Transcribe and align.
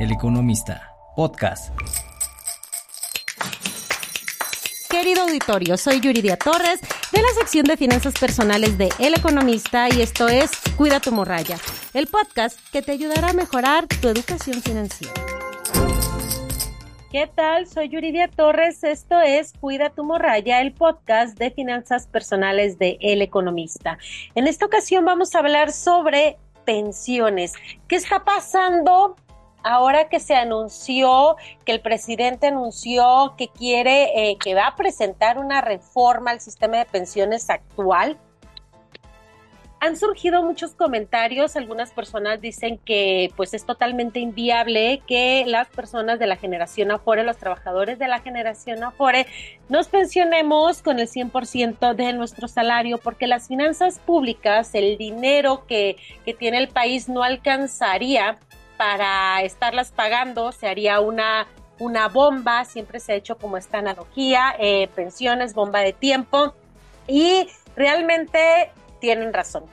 El 0.00 0.12
Economista, 0.12 0.96
podcast. 1.14 1.78
Querido 4.88 5.24
auditorio, 5.24 5.76
soy 5.76 6.00
Yuridia 6.00 6.38
Torres 6.38 6.80
de 7.12 7.20
la 7.20 7.28
sección 7.38 7.66
de 7.66 7.76
finanzas 7.76 8.14
personales 8.18 8.78
de 8.78 8.88
El 8.98 9.12
Economista 9.12 9.90
y 9.94 10.00
esto 10.00 10.26
es 10.26 10.52
Cuida 10.78 11.00
tu 11.00 11.12
morralla, 11.12 11.58
el 11.92 12.06
podcast 12.06 12.58
que 12.72 12.80
te 12.80 12.92
ayudará 12.92 13.28
a 13.28 13.32
mejorar 13.34 13.88
tu 14.00 14.08
educación 14.08 14.62
financiera. 14.62 15.12
¿Qué 17.12 17.26
tal? 17.26 17.66
Soy 17.66 17.90
Yuridia 17.90 18.28
Torres. 18.28 18.82
Esto 18.82 19.20
es 19.20 19.52
Cuida 19.60 19.90
tu 19.90 20.04
morralla, 20.04 20.62
el 20.62 20.72
podcast 20.72 21.38
de 21.38 21.50
finanzas 21.50 22.06
personales 22.06 22.78
de 22.78 22.96
El 23.02 23.20
Economista. 23.20 23.98
En 24.34 24.46
esta 24.46 24.64
ocasión 24.64 25.04
vamos 25.04 25.34
a 25.34 25.40
hablar 25.40 25.72
sobre 25.72 26.38
pensiones. 26.64 27.52
¿Qué 27.86 27.96
está 27.96 28.24
pasando 28.24 29.16
ahora 29.62 30.08
que 30.08 30.20
se 30.20 30.34
anunció, 30.34 31.36
que 31.64 31.72
el 31.72 31.80
presidente 31.80 32.48
anunció 32.48 33.34
que 33.36 33.48
quiere, 33.48 34.30
eh, 34.30 34.36
que 34.38 34.54
va 34.54 34.68
a 34.68 34.76
presentar 34.76 35.38
una 35.38 35.60
reforma 35.60 36.30
al 36.30 36.40
sistema 36.40 36.78
de 36.78 36.84
pensiones 36.84 37.50
actual, 37.50 38.18
han 39.80 39.96
surgido 39.96 40.42
muchos 40.42 40.74
comentarios, 40.74 41.56
algunas 41.56 41.90
personas 41.90 42.40
dicen 42.42 42.78
que 42.84 43.32
pues 43.34 43.54
es 43.54 43.64
totalmente 43.64 44.20
inviable 44.20 45.02
que 45.06 45.44
las 45.46 45.68
personas 45.68 46.18
de 46.18 46.26
la 46.26 46.36
generación 46.36 46.90
Afore, 46.90 47.24
los 47.24 47.38
trabajadores 47.38 47.98
de 47.98 48.06
la 48.06 48.20
generación 48.20 48.84
Afore, 48.84 49.26
nos 49.70 49.88
pensionemos 49.88 50.82
con 50.82 51.00
el 51.00 51.08
100% 51.08 51.94
de 51.94 52.12
nuestro 52.12 52.46
salario 52.46 52.98
porque 52.98 53.26
las 53.26 53.48
finanzas 53.48 53.98
públicas, 54.00 54.74
el 54.74 54.98
dinero 54.98 55.64
que, 55.66 55.96
que 56.26 56.34
tiene 56.34 56.58
el 56.58 56.68
país 56.68 57.08
no 57.08 57.22
alcanzaría 57.22 58.38
para 58.80 59.42
estarlas 59.42 59.92
pagando, 59.92 60.52
se 60.52 60.66
haría 60.66 61.00
una, 61.00 61.46
una 61.78 62.08
bomba, 62.08 62.64
siempre 62.64 62.98
se 62.98 63.12
ha 63.12 63.14
hecho 63.14 63.36
como 63.36 63.58
esta 63.58 63.76
analogía, 63.76 64.54
eh, 64.58 64.88
pensiones, 64.94 65.52
bomba 65.52 65.80
de 65.80 65.92
tiempo, 65.92 66.54
y 67.06 67.46
realmente 67.76 68.70
tienen 68.98 69.34
razón. 69.34 69.64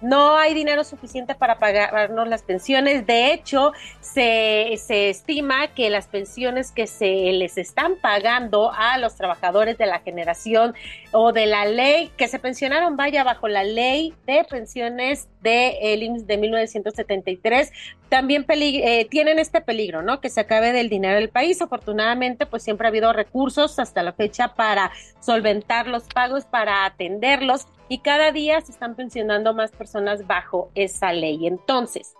No 0.00 0.36
hay 0.36 0.54
dinero 0.54 0.82
suficiente 0.82 1.36
para 1.36 1.60
pagarnos 1.60 2.26
las 2.26 2.42
pensiones. 2.42 3.06
De 3.06 3.32
hecho, 3.32 3.72
se, 4.00 4.74
se, 4.76 5.08
estima 5.08 5.68
que 5.68 5.88
las 5.88 6.08
pensiones 6.08 6.72
que 6.72 6.88
se 6.88 7.30
les 7.32 7.58
están 7.58 7.94
pagando 7.94 8.72
a 8.72 8.98
los 8.98 9.14
trabajadores 9.14 9.78
de 9.78 9.86
la 9.86 10.00
generación 10.00 10.74
o 11.12 11.32
de 11.32 11.46
la 11.46 11.64
ley, 11.64 12.10
que 12.16 12.26
se 12.26 12.40
pensionaron, 12.40 12.96
vaya, 12.96 13.22
bajo 13.22 13.46
la 13.46 13.62
ley 13.62 14.14
de 14.26 14.44
pensiones 14.50 15.28
de 15.40 15.94
el 15.94 16.02
IMSS 16.02 16.26
de 16.26 16.36
1973, 16.36 17.72
también 18.08 18.46
eh, 18.48 19.06
tienen 19.10 19.38
este 19.38 19.60
peligro, 19.60 20.02
¿no? 20.02 20.20
Que 20.20 20.30
se 20.30 20.40
acabe 20.40 20.72
del 20.72 20.88
dinero 20.88 21.16
del 21.16 21.28
país. 21.28 21.60
Afortunadamente, 21.60 22.46
pues 22.46 22.62
siempre 22.62 22.86
ha 22.86 22.90
habido 22.90 23.12
recursos 23.12 23.78
hasta 23.78 24.02
la 24.02 24.12
fecha 24.12 24.54
para 24.54 24.90
solventar 25.20 25.86
los 25.86 26.04
pagos, 26.04 26.44
para 26.44 26.84
atenderlos 26.84 27.66
y 27.88 27.98
cada 27.98 28.32
día 28.32 28.60
se 28.60 28.72
están 28.72 28.94
pensionando 28.94 29.54
más 29.54 29.70
personas 29.70 30.26
bajo 30.26 30.70
esa 30.74 31.12
ley. 31.12 31.46
Entonces, 31.46 32.14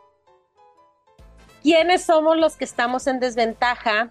¿quiénes 1.62 2.04
somos 2.04 2.36
los 2.38 2.56
que 2.56 2.64
estamos 2.64 3.06
en 3.06 3.20
desventaja 3.20 4.10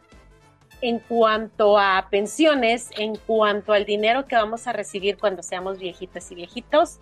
en 0.81 1.00
cuanto 1.00 1.80
a 1.80 2.08
pensiones, 2.11 2.89
en 2.97 3.16
cuanto 3.16 3.73
al 3.73 3.85
dinero 3.85 4.28
que 4.28 4.35
vamos 4.35 4.67
a 4.67 4.73
recibir 4.73 5.17
cuando 5.17 5.41
seamos 5.41 5.80
viejitas 5.80 6.31
y 6.31 6.35
viejitos? 6.35 7.00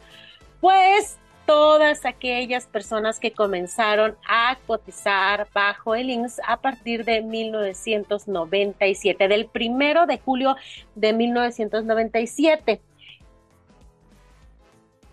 Pues 0.61 1.17
todas 1.45 2.05
aquellas 2.05 2.67
personas 2.67 3.19
que 3.19 3.31
comenzaron 3.31 4.17
a 4.27 4.57
cotizar 4.65 5.47
bajo 5.53 5.95
el 5.95 6.09
INSS 6.09 6.41
a 6.45 6.57
partir 6.57 7.05
de 7.05 7.21
1997, 7.21 9.27
del 9.27 9.45
primero 9.45 10.05
de 10.05 10.19
julio 10.19 10.55
de 10.95 11.13
1997. 11.13 12.81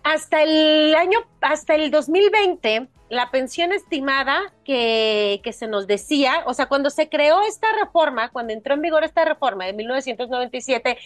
Hasta 0.03 0.43
el 0.43 0.95
año, 0.95 1.19
hasta 1.39 1.75
el 1.75 1.91
2020, 1.91 2.87
la 3.09 3.31
pensión 3.31 3.71
estimada 3.71 4.53
que, 4.65 5.39
que, 5.43 5.53
se 5.53 5.67
nos 5.67 5.87
decía, 5.87 6.43
o 6.45 6.53
sea, 6.53 6.65
cuando 6.65 6.89
se 6.89 7.07
creó 7.07 7.41
esta 7.43 7.67
reforma, 7.79 8.29
cuando 8.29 8.53
entró 8.53 8.73
en 8.73 8.81
vigor 8.81 9.03
esta 9.03 9.23
reforma 9.23 9.65
de 9.65 9.73
1997, 9.73 10.97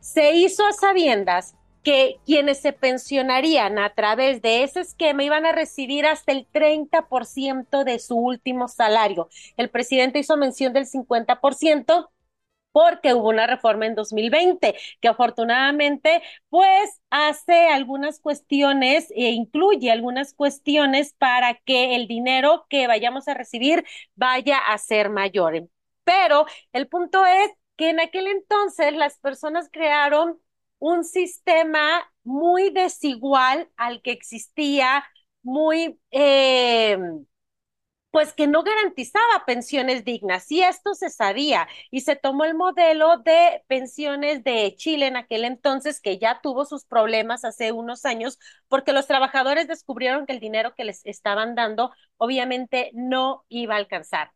se 0.00 0.32
hizo 0.32 0.64
a 0.64 0.72
sabiendas 0.72 1.54
que 1.86 2.18
quienes 2.26 2.60
se 2.60 2.72
pensionarían 2.72 3.78
a 3.78 3.94
través 3.94 4.42
de 4.42 4.64
ese 4.64 4.80
esquema 4.80 5.22
iban 5.22 5.46
a 5.46 5.52
recibir 5.52 6.04
hasta 6.04 6.32
el 6.32 6.48
30% 6.50 7.84
de 7.84 8.00
su 8.00 8.16
último 8.16 8.66
salario. 8.66 9.28
El 9.56 9.70
presidente 9.70 10.18
hizo 10.18 10.36
mención 10.36 10.72
del 10.72 10.86
50% 10.86 12.10
porque 12.72 13.14
hubo 13.14 13.28
una 13.28 13.46
reforma 13.46 13.86
en 13.86 13.94
2020 13.94 14.74
que 15.00 15.08
afortunadamente 15.08 16.22
pues 16.48 17.00
hace 17.10 17.68
algunas 17.68 18.18
cuestiones 18.18 19.08
e 19.12 19.30
incluye 19.30 19.92
algunas 19.92 20.34
cuestiones 20.34 21.14
para 21.16 21.54
que 21.54 21.94
el 21.94 22.08
dinero 22.08 22.66
que 22.68 22.88
vayamos 22.88 23.28
a 23.28 23.34
recibir 23.34 23.84
vaya 24.16 24.58
a 24.58 24.76
ser 24.78 25.08
mayor. 25.08 25.68
Pero 26.02 26.46
el 26.72 26.88
punto 26.88 27.24
es 27.26 27.52
que 27.76 27.90
en 27.90 28.00
aquel 28.00 28.26
entonces 28.26 28.92
las 28.92 29.18
personas 29.20 29.68
crearon 29.70 30.40
un 30.86 31.04
sistema 31.04 32.02
muy 32.24 32.70
desigual 32.70 33.70
al 33.76 34.02
que 34.02 34.12
existía, 34.12 35.04
muy, 35.42 35.98
eh, 36.10 36.98
pues 38.10 38.32
que 38.32 38.46
no 38.46 38.62
garantizaba 38.62 39.44
pensiones 39.46 40.04
dignas. 40.04 40.50
Y 40.50 40.62
esto 40.62 40.94
se 40.94 41.10
sabía 41.10 41.68
y 41.90 42.00
se 42.00 42.16
tomó 42.16 42.44
el 42.44 42.54
modelo 42.54 43.18
de 43.18 43.62
pensiones 43.68 44.42
de 44.44 44.74
Chile 44.76 45.06
en 45.08 45.16
aquel 45.16 45.44
entonces, 45.44 46.00
que 46.00 46.18
ya 46.18 46.40
tuvo 46.40 46.64
sus 46.64 46.84
problemas 46.86 47.44
hace 47.44 47.72
unos 47.72 48.04
años, 48.06 48.38
porque 48.68 48.92
los 48.92 49.06
trabajadores 49.06 49.68
descubrieron 49.68 50.24
que 50.26 50.32
el 50.32 50.40
dinero 50.40 50.74
que 50.74 50.84
les 50.84 51.04
estaban 51.04 51.54
dando 51.54 51.92
obviamente 52.16 52.90
no 52.94 53.44
iba 53.48 53.74
a 53.74 53.78
alcanzar. 53.78 54.32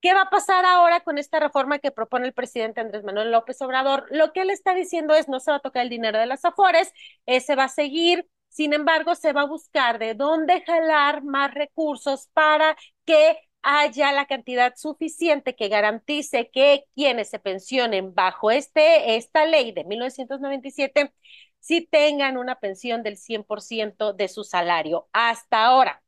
¿Qué 0.00 0.14
va 0.14 0.22
a 0.22 0.30
pasar 0.30 0.64
ahora 0.64 1.00
con 1.00 1.18
esta 1.18 1.40
reforma 1.40 1.80
que 1.80 1.90
propone 1.90 2.26
el 2.26 2.32
presidente 2.32 2.80
Andrés 2.80 3.02
Manuel 3.02 3.32
López 3.32 3.60
Obrador? 3.62 4.06
Lo 4.10 4.32
que 4.32 4.42
él 4.42 4.50
está 4.50 4.74
diciendo 4.74 5.14
es 5.14 5.28
no 5.28 5.40
se 5.40 5.50
va 5.50 5.56
a 5.56 5.60
tocar 5.60 5.82
el 5.82 5.88
dinero 5.88 6.18
de 6.18 6.26
las 6.26 6.44
afores, 6.44 6.92
eh, 7.26 7.40
se 7.40 7.56
va 7.56 7.64
a 7.64 7.68
seguir, 7.68 8.28
sin 8.48 8.72
embargo, 8.74 9.14
se 9.16 9.32
va 9.32 9.42
a 9.42 9.46
buscar 9.46 9.98
de 9.98 10.14
dónde 10.14 10.62
jalar 10.64 11.24
más 11.24 11.52
recursos 11.52 12.28
para 12.32 12.76
que 13.04 13.38
haya 13.62 14.12
la 14.12 14.26
cantidad 14.26 14.74
suficiente 14.76 15.56
que 15.56 15.68
garantice 15.68 16.48
que 16.52 16.84
quienes 16.94 17.28
se 17.30 17.40
pensionen 17.40 18.14
bajo 18.14 18.50
este, 18.52 19.16
esta 19.16 19.46
ley 19.46 19.72
de 19.72 19.84
1997 19.84 21.12
sí 21.60 21.86
tengan 21.90 22.38
una 22.38 22.54
pensión 22.60 23.02
del 23.02 23.16
100% 23.16 24.12
de 24.12 24.28
su 24.28 24.44
salario. 24.44 25.08
Hasta 25.12 25.64
ahora, 25.66 26.02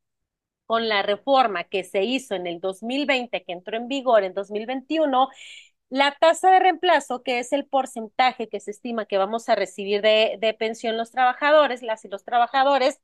con 0.71 0.87
la 0.87 1.01
reforma 1.03 1.65
que 1.65 1.83
se 1.83 2.03
hizo 2.05 2.33
en 2.33 2.47
el 2.47 2.61
2020, 2.61 3.43
que 3.43 3.51
entró 3.51 3.75
en 3.75 3.89
vigor 3.89 4.23
en 4.23 4.33
2021, 4.33 5.27
la 5.89 6.15
tasa 6.17 6.49
de 6.49 6.59
reemplazo, 6.61 7.23
que 7.23 7.39
es 7.39 7.51
el 7.51 7.65
porcentaje 7.65 8.47
que 8.47 8.61
se 8.61 8.71
estima 8.71 9.05
que 9.05 9.17
vamos 9.17 9.49
a 9.49 9.55
recibir 9.55 10.01
de, 10.01 10.55
pensión 10.57 10.95
los 10.95 11.11
trabajadores, 11.11 11.81
las 11.83 12.05
y 12.05 12.07
los 12.07 12.23
trabajadores, 12.23 13.01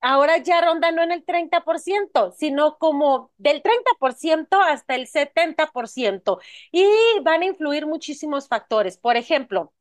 ahora 0.00 0.38
ya 0.38 0.62
ronda 0.62 0.92
no 0.92 1.02
en 1.02 1.12
el 1.12 1.26
30%, 1.26 2.32
sino 2.32 2.78
como 2.78 3.32
del 3.36 3.62
30% 3.62 4.58
hasta 4.62 4.94
el 4.94 5.08
70%. 5.08 6.38
Y 6.72 6.86
van 7.22 7.42
a 7.42 7.46
influir 7.46 7.86
muchísimos 7.86 8.48
factores. 8.48 8.96
Por 8.96 9.16
ejemplo, 9.18 9.74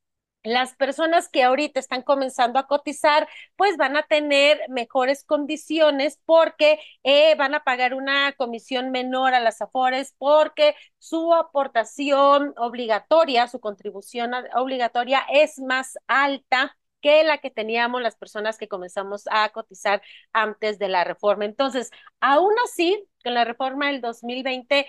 las 0.45 0.75
personas 0.75 1.29
que 1.29 1.44
ahorita 1.44 1.79
están 1.79 2.01
comenzando 2.01 2.59
a 2.59 2.67
cotizar, 2.67 3.28
pues 3.56 3.78
van 3.78 3.97
a 3.97 4.03
tener 4.03 4.59
mejores 4.69 5.23
condiciones 5.23 6.19
porque 6.25 6.79
eh, 7.03 7.35
van 7.35 7.56
a 7.56 7.63
pagar 7.63 7.94
una 7.94 8.33
comisión 8.33 8.91
menor 8.91 9.33
a 9.33 9.39
las 9.39 9.62
AFORES 9.62 10.13
porque 10.18 10.75
su 11.00 11.33
aportación 11.33 12.53
obligatoria, 12.57 13.47
su 13.47 13.59
contribución 13.59 14.31
obligatoria 14.56 15.25
es 15.31 15.59
más 15.59 15.97
alta 16.07 16.75
que 17.01 17.24
la 17.24 17.38
que 17.38 17.51
teníamos 17.51 18.01
las 18.01 18.15
personas 18.15 18.57
que 18.57 18.68
comenzamos 18.68 19.25
a 19.30 19.50
cotizar 19.50 20.01
antes 20.33 20.80
de 20.80 20.89
la 20.89 21.03
reforma. 21.03 21.45
Entonces, 21.45 21.92
aún 22.19 22.53
así, 22.65 23.07
con 23.24 23.36
la 23.36 23.44
reforma 23.45 23.88
del 23.92 24.01
2020, 24.01 24.88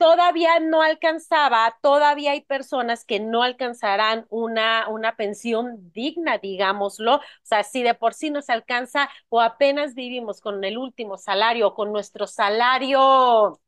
todavía 0.00 0.60
no 0.60 0.80
alcanzaba, 0.82 1.78
todavía 1.82 2.32
hay 2.32 2.40
personas 2.42 3.04
que 3.04 3.20
no 3.20 3.42
alcanzarán 3.42 4.26
una, 4.30 4.88
una 4.88 5.14
pensión 5.16 5.92
digna, 5.92 6.38
digámoslo. 6.38 7.16
O 7.18 7.20
sea, 7.42 7.64
si 7.64 7.82
de 7.82 7.94
por 7.94 8.14
sí 8.14 8.30
nos 8.30 8.48
alcanza 8.48 9.10
o 9.28 9.42
apenas 9.42 9.94
vivimos 9.94 10.40
con 10.40 10.64
el 10.64 10.78
último 10.78 11.18
salario, 11.18 11.74
con 11.74 11.92
nuestro 11.92 12.26
salario 12.26 13.60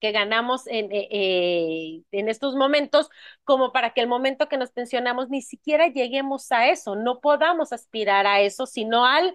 que 0.00 0.12
ganamos 0.12 0.66
en, 0.68 0.92
eh, 0.92 1.08
eh, 1.12 2.02
en 2.12 2.28
estos 2.28 2.56
momentos, 2.56 3.10
como 3.44 3.72
para 3.72 3.94
que 3.94 4.00
el 4.02 4.08
momento 4.08 4.48
que 4.48 4.56
nos 4.58 4.70
pensionamos 4.72 5.30
ni 5.30 5.42
siquiera 5.42 5.88
lleguemos 5.88 6.52
a 6.52 6.68
eso, 6.70 6.96
no 6.96 7.20
podamos 7.20 7.72
aspirar 7.72 8.26
a 8.26 8.40
eso, 8.40 8.66
sino 8.66 9.06
al 9.06 9.34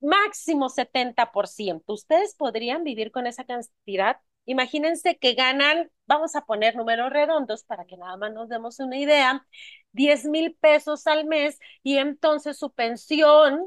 máximo 0.00 0.68
70%. 0.70 1.92
¿Ustedes 1.94 2.34
podrían 2.36 2.84
vivir 2.84 3.12
con 3.12 3.26
esa 3.26 3.44
cantidad? 3.44 4.18
Imagínense 4.48 5.18
que 5.18 5.34
ganan, 5.34 5.90
vamos 6.06 6.34
a 6.36 6.44
poner 6.46 6.76
números 6.76 7.10
redondos 7.10 7.64
para 7.64 7.84
que 7.86 7.96
nada 7.96 8.16
más 8.16 8.32
nos 8.32 8.48
demos 8.48 8.80
una 8.80 8.96
idea, 8.98 9.46
10 9.92 10.24
mil 10.26 10.54
pesos 10.56 11.06
al 11.06 11.24
mes 11.26 11.58
y 11.82 11.98
entonces 11.98 12.58
su 12.58 12.72
pensión 12.72 13.64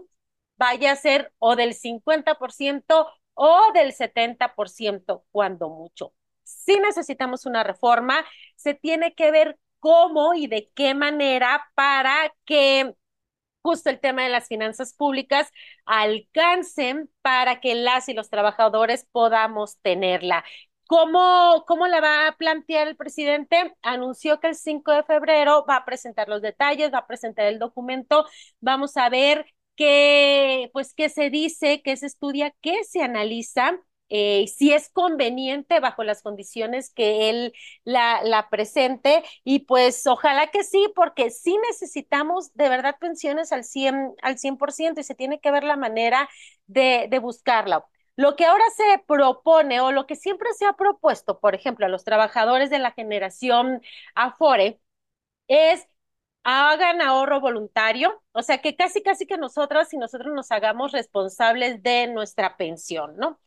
vaya 0.58 0.92
a 0.92 0.96
ser 0.96 1.34
o 1.40 1.56
del 1.56 1.74
50% 1.74 3.08
o 3.34 3.72
del 3.74 3.94
70% 3.94 5.26
cuando 5.32 5.70
mucho. 5.70 6.14
Si 6.44 6.78
necesitamos 6.80 7.46
una 7.46 7.64
reforma, 7.64 8.26
se 8.56 8.74
tiene 8.74 9.14
que 9.16 9.32
ver 9.32 9.58
cómo 9.80 10.34
y 10.34 10.48
de 10.48 10.70
qué 10.76 10.94
manera 10.94 11.66
para 11.76 12.34
que 12.46 12.94
justo 13.62 13.90
el 13.90 14.00
tema 14.00 14.24
de 14.24 14.30
las 14.30 14.48
finanzas 14.48 14.94
públicas 14.94 15.50
alcancen 15.86 17.10
para 17.22 17.60
que 17.60 17.76
las 17.76 18.10
y 18.10 18.14
los 18.14 18.30
trabajadores 18.30 19.08
podamos 19.12 19.78
tenerla. 19.82 20.44
¿Cómo, 20.92 21.64
¿Cómo 21.68 21.88
la 21.88 22.02
va 22.02 22.28
a 22.28 22.36
plantear 22.38 22.86
el 22.90 22.98
presidente? 22.98 23.74
Anunció 23.82 24.42
que 24.42 24.48
el 24.50 24.56
5 24.56 24.92
de 24.92 25.04
febrero 25.04 25.66
va 25.68 25.78
a 25.78 25.86
presentar 25.86 26.28
los 26.28 26.42
detalles, 26.42 26.92
va 26.94 26.98
a 27.00 27.08
presentar 27.08 27.46
el 27.46 27.60
documento. 27.60 28.26
Vamos 28.60 28.98
a 28.98 29.08
ver 29.10 29.46
qué, 29.78 30.70
pues, 30.74 30.94
qué 30.94 31.08
se 31.08 31.30
dice, 31.30 31.82
qué 31.82 31.96
se 31.96 32.08
estudia, 32.08 32.54
qué 32.62 32.84
se 32.84 33.02
analiza 33.04 33.80
eh, 34.10 34.48
si 34.48 34.74
es 34.74 34.90
conveniente 34.90 35.80
bajo 35.80 36.04
las 36.04 36.22
condiciones 36.22 36.92
que 36.94 37.30
él 37.30 37.54
la, 37.86 38.48
presente 38.52 39.24
y 39.46 39.60
pues 39.60 40.06
ojalá 40.08 40.48
que 40.48 40.66
sí, 40.66 40.92
porque 40.94 41.30
sí 41.30 41.58
necesitamos 41.70 42.54
de 42.54 42.68
verdad 42.68 42.98
pensiones 43.00 43.54
al 43.54 43.64
100, 43.64 44.14
al 44.22 44.38
100% 44.38 45.00
y 45.00 45.04
se 45.06 45.16
tiene 45.16 45.40
que 45.40 45.52
ver 45.52 45.64
la 45.64 45.78
manera 45.78 46.28
de, 46.68 47.08
de 47.10 47.20
buscarla. 47.20 47.86
Lo 48.16 48.36
que 48.36 48.46
ahora 48.46 48.64
se 48.76 49.04
propone 49.08 49.82
o 49.82 49.92
lo 49.92 50.06
que 50.08 50.16
siempre 50.16 50.50
se 50.54 50.66
ha 50.66 50.74
propuesto, 50.74 51.40
por 51.40 51.56
ejemplo, 51.56 51.86
a 51.86 51.90
los 51.90 52.04
trabajadores 52.04 52.70
de 52.70 52.80
la 52.80 52.92
generación 52.92 53.82
Afore, 54.16 54.80
es 55.48 55.88
hagan 56.44 57.02
ahorro 57.02 57.42
voluntario, 57.42 58.24
o 58.34 58.42
sea, 58.44 58.60
que 58.60 58.76
casi, 58.76 59.04
casi 59.04 59.26
que 59.28 59.38
nosotras 59.38 59.94
y 59.94 59.98
nosotros 59.98 60.34
nos 60.36 60.52
hagamos 60.52 60.92
responsables 60.92 61.84
de 61.84 62.08
nuestra 62.08 62.58
pensión, 62.58 63.16
¿no? 63.18 63.40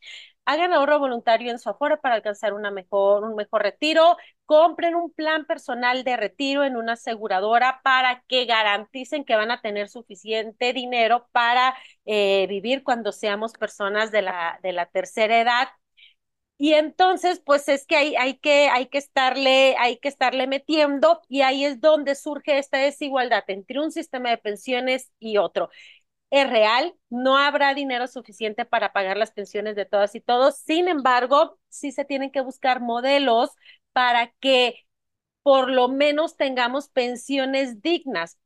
Hagan 0.45 0.73
ahorro 0.73 0.99
voluntario 0.99 1.51
en 1.51 1.59
su 1.59 1.69
Afore 1.69 1.97
para 1.97 2.15
alcanzar 2.15 2.53
una 2.53 2.71
mejor, 2.71 3.23
un 3.23 3.35
mejor 3.35 3.63
retiro, 3.63 4.17
compren 4.45 4.95
un 4.95 5.11
plan 5.11 5.45
personal 5.45 6.03
de 6.03 6.17
retiro 6.17 6.63
en 6.63 6.77
una 6.77 6.93
aseguradora 6.93 7.81
para 7.83 8.23
que 8.27 8.45
garanticen 8.45 9.25
que 9.25 9.35
van 9.35 9.51
a 9.51 9.61
tener 9.61 9.89
suficiente 9.89 10.73
dinero 10.73 11.27
para 11.31 11.75
eh, 12.05 12.45
vivir 12.47 12.83
cuando 12.83 13.11
seamos 13.11 13.53
personas 13.53 14.11
de 14.11 14.21
la, 14.21 14.59
de 14.63 14.73
la 14.73 14.85
tercera 14.87 15.39
edad. 15.41 15.67
Y 16.57 16.73
entonces, 16.73 17.41
pues 17.45 17.67
es 17.67 17.85
que 17.85 17.97
hay, 17.97 18.15
hay 18.15 18.37
que 18.37 18.69
hay 18.69 18.85
que 18.87 18.97
estarle, 18.97 19.75
hay 19.77 19.97
que 19.97 20.07
estarle 20.07 20.47
metiendo, 20.47 21.21
y 21.27 21.41
ahí 21.41 21.65
es 21.65 21.81
donde 21.81 22.15
surge 22.15 22.57
esta 22.57 22.77
desigualdad 22.77 23.43
entre 23.49 23.79
un 23.81 23.91
sistema 23.91 24.29
de 24.29 24.37
pensiones 24.37 25.11
y 25.19 25.37
otro 25.37 25.69
es 26.29 26.49
real, 26.49 26.95
no 27.09 27.37
habrá 27.37 27.73
dinero 27.73 28.07
suficiente 28.07 28.65
para 28.65 28.93
pagar 28.93 29.17
las 29.17 29.31
pensiones 29.31 29.75
de 29.75 29.85
todas 29.85 30.15
y 30.15 30.21
todos. 30.21 30.57
Sin 30.57 30.87
embargo, 30.87 31.59
sí 31.69 31.91
se 31.91 32.05
tienen 32.05 32.31
que 32.31 32.41
buscar 32.41 32.81
modelos 32.81 33.51
para 33.93 34.31
que 34.39 34.85
por 35.43 35.69
lo 35.69 35.87
menos 35.89 36.37
tengamos 36.37 36.89
pensiones 36.89 37.81
dignas. 37.81 38.37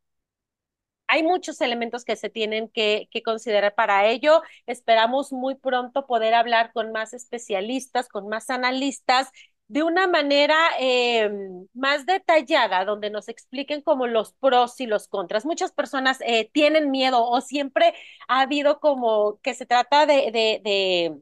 Hay 1.08 1.24
muchos 1.24 1.60
elementos 1.62 2.06
que 2.06 2.16
se 2.16 2.30
tienen 2.30 2.70
que, 2.70 3.08
que, 3.12 3.24
considerar 3.24 3.74
para 3.74 4.06
ello. 4.08 4.44
Esperamos 4.68 5.32
muy 5.32 5.56
pronto 5.56 6.06
poder 6.06 6.36
hablar 6.36 6.72
con 6.72 6.92
más 6.92 7.14
especialistas, 7.14 8.10
con 8.10 8.28
más 8.28 8.50
analistas 8.52 9.30
de 9.70 9.84
una 9.84 10.08
manera 10.08 10.58
eh, 10.80 11.30
más 11.74 12.06
detallada, 12.06 12.86
donde 12.86 13.10
nos 13.12 13.30
expliquen 13.30 13.82
como 13.82 14.08
los 14.08 14.34
pros 14.34 14.80
y 14.82 14.88
los 14.88 15.08
contras. 15.08 15.46
Muchas 15.46 15.72
personas 15.72 16.20
eh, 16.22 16.50
tienen 16.52 16.92
miedo 16.92 17.24
o 17.26 17.40
siempre 17.42 17.94
ha 18.28 18.42
habido 18.42 18.80
como 18.80 19.40
que 19.42 19.54
se 19.54 19.66
trata 19.68 20.06
de, 20.08 20.32
de, 20.32 21.22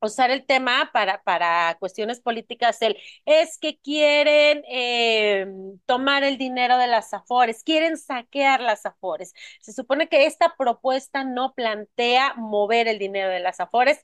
usar 0.00 0.30
el 0.30 0.44
tema 0.46 0.90
para, 0.92 1.22
para 1.22 1.76
cuestiones 1.80 2.20
políticas, 2.20 2.82
el, 2.82 2.96
es 3.24 3.58
que 3.58 3.78
quieren 3.78 4.62
eh, 4.68 5.46
tomar 5.86 6.24
el 6.24 6.36
dinero 6.38 6.76
de 6.78 6.88
las 6.88 7.14
afores, 7.14 7.62
quieren 7.64 7.96
saquear 7.96 8.60
las 8.60 8.84
afores. 8.86 9.32
Se 9.60 9.72
supone 9.72 10.08
que 10.08 10.26
esta 10.26 10.54
propuesta 10.58 11.24
no 11.24 11.54
plantea 11.54 12.34
mover 12.36 12.88
el 12.88 12.98
dinero 12.98 13.30
de 13.30 13.40
las 13.40 13.60
afores, 13.60 14.02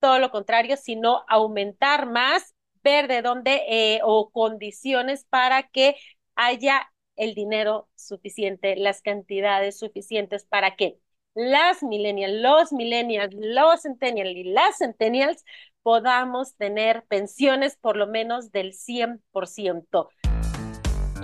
todo 0.00 0.18
lo 0.18 0.30
contrario, 0.30 0.76
sino 0.76 1.24
aumentar 1.28 2.06
más 2.10 2.54
ver 2.82 3.08
de 3.08 3.22
dónde 3.22 3.62
eh, 3.68 4.00
o 4.04 4.30
condiciones 4.30 5.24
para 5.24 5.64
que 5.68 5.96
haya 6.34 6.88
el 7.16 7.34
dinero 7.34 7.88
suficiente, 7.94 8.76
las 8.76 9.02
cantidades 9.02 9.78
suficientes 9.78 10.44
para 10.44 10.76
que 10.76 10.98
las 11.34 11.82
millennials, 11.82 12.40
los 12.40 12.72
millennials, 12.72 13.34
los 13.34 13.82
centennials 13.82 14.36
y 14.36 14.44
las 14.44 14.78
centennials 14.78 15.44
podamos 15.82 16.56
tener 16.56 17.04
pensiones 17.08 17.76
por 17.76 17.96
lo 17.96 18.06
menos 18.06 18.52
del 18.52 18.72
100%. 18.72 20.08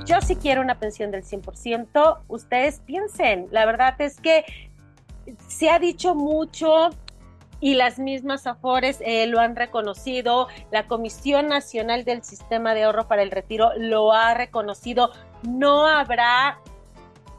Yo 0.06 0.20
sí 0.22 0.36
quiero 0.36 0.62
una 0.62 0.78
pensión 0.78 1.10
del 1.10 1.24
100%, 1.24 2.22
ustedes 2.28 2.80
piensen, 2.80 3.48
la 3.50 3.66
verdad 3.66 4.00
es 4.00 4.20
que 4.20 4.44
se 5.48 5.68
ha 5.68 5.78
dicho 5.78 6.14
mucho, 6.14 6.90
y 7.60 7.74
las 7.74 7.98
mismas 7.98 8.46
AFORES 8.46 9.00
eh, 9.00 9.26
lo 9.26 9.40
han 9.40 9.56
reconocido, 9.56 10.48
la 10.70 10.86
Comisión 10.86 11.48
Nacional 11.48 12.04
del 12.04 12.22
Sistema 12.22 12.74
de 12.74 12.84
Ahorro 12.84 13.08
para 13.08 13.22
el 13.22 13.30
Retiro 13.30 13.70
lo 13.76 14.12
ha 14.12 14.34
reconocido, 14.34 15.10
no 15.42 15.86
habrá 15.86 16.60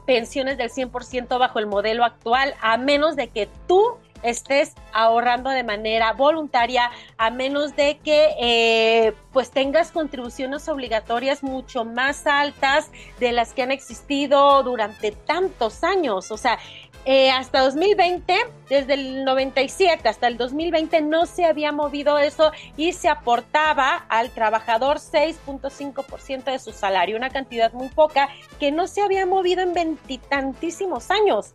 pensiones 0.06 0.58
del 0.58 0.70
100% 0.70 1.38
bajo 1.38 1.58
el 1.58 1.66
modelo 1.66 2.04
actual, 2.04 2.54
a 2.60 2.76
menos 2.76 3.16
de 3.16 3.28
que 3.28 3.48
tú 3.66 3.96
estés 4.22 4.74
ahorrando 4.92 5.50
de 5.50 5.62
manera 5.62 6.12
voluntaria, 6.12 6.90
a 7.16 7.30
menos 7.30 7.76
de 7.76 7.98
que 7.98 8.34
eh, 8.40 9.14
pues 9.32 9.50
tengas 9.50 9.92
contribuciones 9.92 10.68
obligatorias 10.68 11.42
mucho 11.42 11.84
más 11.84 12.26
altas 12.26 12.90
de 13.18 13.32
las 13.32 13.52
que 13.52 13.62
han 13.62 13.70
existido 13.70 14.62
durante 14.62 15.12
tantos 15.12 15.84
años. 15.84 16.30
O 16.30 16.36
sea, 16.36 16.58
eh, 17.06 17.30
hasta 17.30 17.62
2020, 17.62 18.34
desde 18.68 18.92
el 18.92 19.24
97 19.24 20.06
hasta 20.06 20.26
el 20.26 20.36
2020 20.36 21.00
no 21.00 21.24
se 21.24 21.46
había 21.46 21.72
movido 21.72 22.18
eso 22.18 22.52
y 22.76 22.92
se 22.92 23.08
aportaba 23.08 24.04
al 24.10 24.30
trabajador 24.30 24.98
6.5% 24.98 26.44
de 26.44 26.58
su 26.58 26.72
salario, 26.72 27.16
una 27.16 27.30
cantidad 27.30 27.72
muy 27.72 27.88
poca 27.88 28.28
que 28.58 28.70
no 28.70 28.86
se 28.86 29.00
había 29.00 29.24
movido 29.24 29.62
en 29.62 29.72
veintitantísimos 29.72 31.10
años. 31.10 31.54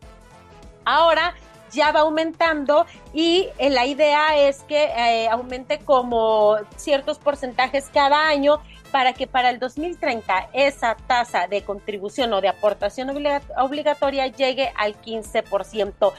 Ahora 0.84 1.36
ya 1.76 1.92
va 1.92 2.00
aumentando 2.00 2.86
y 3.14 3.50
eh, 3.60 3.70
la 3.70 3.86
idea 3.86 4.38
es 4.38 4.62
que 4.64 4.86
eh, 4.86 5.28
aumente 5.30 5.80
como 5.80 6.56
ciertos 6.78 7.20
porcentajes 7.20 7.90
cada 7.94 8.28
año 8.28 8.62
para 8.92 9.12
que 9.12 9.28
para 9.28 9.50
el 9.50 9.60
2030 9.60 10.52
esa 10.54 10.96
tasa 10.96 11.48
de 11.48 11.64
contribución 11.64 12.32
o 12.34 12.40
de 12.40 12.48
aportación 12.48 13.10
obligatoria 13.10 14.28
llegue 14.28 14.72
al 14.78 14.96
15%. 15.02 16.14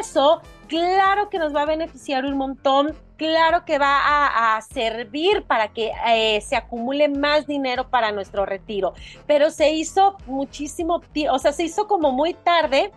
Eso, 0.00 0.40
claro 0.66 1.28
que 1.28 1.38
nos 1.38 1.54
va 1.54 1.62
a 1.62 1.66
beneficiar 1.66 2.24
un 2.24 2.38
montón, 2.38 2.96
claro 3.18 3.66
que 3.66 3.78
va 3.78 4.56
a, 4.56 4.62
servir 4.62 5.42
para 5.42 5.68
que 5.68 5.92
eh, 6.08 6.40
se 6.40 6.56
acumule 6.56 7.10
más 7.10 7.46
dinero 7.46 7.90
para 7.90 8.12
nuestro 8.12 8.46
retiro, 8.46 8.94
pero 9.26 9.50
se 9.50 9.70
hizo 9.72 10.16
muchísimo, 10.26 11.02
o 11.30 11.38
sea, 11.38 11.52
se 11.52 11.64
hizo 11.64 11.86
como 11.86 12.12
muy 12.12 12.32
tarde, 12.32 12.92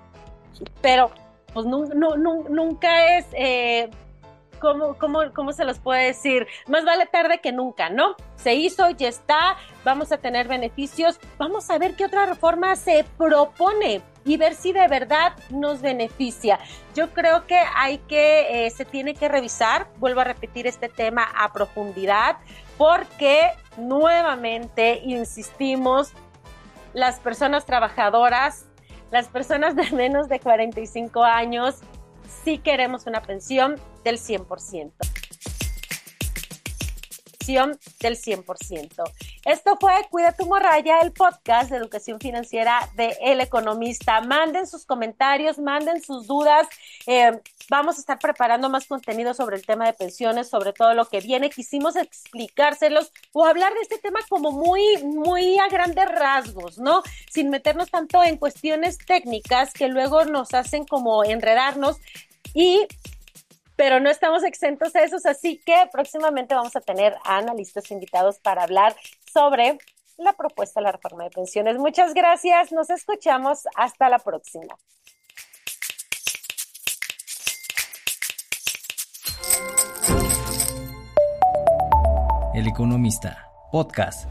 pero 0.81 1.11
pues 1.55 1.65
nunca 1.65 3.17
es 3.17 3.25
eh, 3.31 3.89
¿cómo, 4.59 4.97
cómo, 4.97 5.19
cómo 5.33 5.53
se 5.53 5.63
los 5.63 5.79
puede 5.79 6.07
decir? 6.07 6.47
Más 6.67 6.83
vale 6.83 7.05
tarde 7.05 7.39
que 7.39 7.53
nunca, 7.53 7.89
¿no? 7.89 8.17
Se 8.35 8.55
hizo, 8.55 8.89
ya 8.89 9.07
está, 9.07 9.55
vamos 9.85 10.11
a 10.11 10.17
tener 10.17 10.49
beneficios, 10.49 11.17
vamos 11.37 11.69
a 11.69 11.77
ver 11.77 11.95
qué 11.95 12.03
otra 12.03 12.25
reforma 12.25 12.75
se 12.75 13.05
propone 13.17 14.01
y 14.25 14.35
ver 14.35 14.53
si 14.53 14.73
de 14.73 14.85
verdad 14.89 15.31
nos 15.49 15.81
beneficia. 15.81 16.59
Yo 16.93 17.11
creo 17.11 17.47
que 17.47 17.57
hay 17.73 17.99
que, 17.99 18.65
eh, 18.65 18.69
se 18.69 18.83
tiene 18.83 19.13
que 19.13 19.29
revisar, 19.29 19.87
vuelvo 19.95 20.19
a 20.19 20.25
repetir 20.25 20.67
este 20.67 20.89
tema 20.89 21.25
a 21.37 21.53
profundidad, 21.53 22.35
porque 22.77 23.51
nuevamente 23.77 24.99
insistimos, 25.05 26.11
las 26.91 27.21
personas 27.21 27.65
trabajadoras, 27.65 28.65
las 29.11 29.27
personas 29.27 29.75
de 29.75 29.89
menos 29.95 30.29
de 30.29 30.39
45 30.39 31.23
años, 31.23 31.75
sí 32.43 32.57
queremos 32.57 33.05
una 33.05 33.21
pensión 33.21 33.75
del 34.03 34.17
100%. 34.17 34.91
Pensión 37.39 37.79
del 37.99 38.17
100%. 38.17 39.03
Esto 39.45 39.77
fue 39.79 39.93
Cuida 40.09 40.31
tu 40.31 40.47
morraya, 40.47 41.01
el 41.01 41.11
podcast 41.13 41.69
de 41.69 41.77
educación 41.77 42.19
financiera 42.19 42.89
de 42.95 43.15
El 43.21 43.39
Economista. 43.41 44.19
Manden 44.21 44.65
sus 44.65 44.87
comentarios, 44.87 45.59
manden 45.59 46.01
sus 46.01 46.25
dudas. 46.25 46.67
Eh, 47.05 47.31
vamos 47.69 47.97
a 47.97 47.99
estar 47.99 48.17
preparando 48.17 48.71
más 48.71 48.87
contenido 48.87 49.35
sobre 49.35 49.57
el 49.57 49.63
tema 49.63 49.85
de 49.85 49.93
pensiones, 49.93 50.49
sobre 50.49 50.73
todo 50.73 50.95
lo 50.95 51.05
que 51.05 51.19
viene. 51.19 51.51
Quisimos 51.51 51.95
explicárselos 51.95 53.11
o 53.33 53.45
hablar 53.45 53.71
de 53.75 53.81
este 53.81 53.99
tema 53.99 54.19
como 54.29 54.51
muy, 54.51 54.97
muy 55.03 55.59
a 55.59 55.67
grandes 55.67 56.09
rasgos, 56.09 56.79
¿no? 56.79 57.03
Sin 57.29 57.51
meternos 57.51 57.91
tanto 57.91 58.23
en 58.23 58.37
cuestiones 58.37 58.97
técnicas 58.97 59.73
que 59.73 59.89
luego 59.89 60.25
nos 60.25 60.55
hacen 60.55 60.85
como 60.87 61.23
enredarnos 61.23 61.97
y 62.55 62.87
pero 63.75 63.99
no 63.99 64.09
estamos 64.09 64.43
exentos 64.43 64.93
de 64.93 65.03
esos, 65.03 65.25
así 65.25 65.57
que 65.65 65.75
próximamente 65.91 66.55
vamos 66.55 66.75
a 66.77 66.81
tener 66.81 67.13
a 67.25 67.37
analistas 67.37 67.91
invitados 67.91 68.39
para 68.39 68.63
hablar 68.63 68.95
sobre 69.35 69.77
la 70.17 70.31
propuesta 70.31 70.79
de 70.79 70.85
la 70.85 70.91
reforma 70.93 71.25
de 71.25 71.29
pensiones. 71.29 71.77
Muchas 71.77 72.13
gracias, 72.13 72.71
nos 72.71 72.89
escuchamos, 72.89 73.63
hasta 73.75 74.07
la 74.07 74.19
próxima. 74.19 74.77
El 82.53 82.67
Economista, 82.67 83.51
podcast. 83.73 84.29